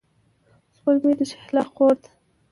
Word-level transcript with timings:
سپوږمۍ 0.75 1.13
د 1.19 1.21
شهلا 1.31 1.63
خور 1.71 1.95
ده. 2.01 2.09